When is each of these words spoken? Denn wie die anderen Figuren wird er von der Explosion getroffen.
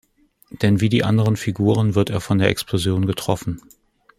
Denn 0.49 0.81
wie 0.81 0.89
die 0.89 1.03
anderen 1.03 1.35
Figuren 1.37 1.93
wird 1.93 2.09
er 2.09 2.21
von 2.21 2.39
der 2.39 2.49
Explosion 2.49 3.05
getroffen. 3.05 3.61